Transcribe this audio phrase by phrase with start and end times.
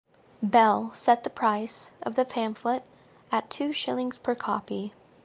[0.41, 2.81] Bell set the price of the pamphlet
[3.31, 4.95] at two shillings per copy.